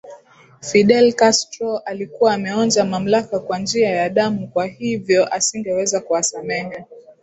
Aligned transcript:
Fidel 0.61 1.13
Castro 1.15 1.77
alikuwa 1.77 2.33
ameonja 2.33 2.85
mamlaka 2.85 3.39
kwa 3.39 3.59
njia 3.59 3.89
ya 3.89 4.09
damu 4.09 4.47
kwa 4.47 4.65
hivyo 4.65 5.33
asingeweza 5.33 5.99
kuwasamehe 5.99 6.85